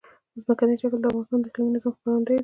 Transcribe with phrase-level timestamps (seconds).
[0.43, 2.39] ځمکنی شکل د افغانستان د اقلیمي نظام ښکارندوی ده.